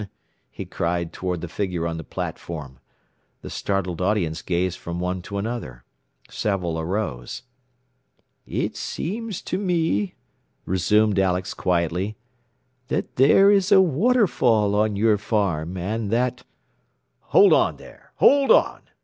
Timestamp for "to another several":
5.21-6.79